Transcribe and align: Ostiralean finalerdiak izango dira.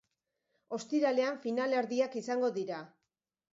Ostiralean 0.77 1.37
finalerdiak 1.45 2.19
izango 2.25 2.53
dira. 2.59 2.83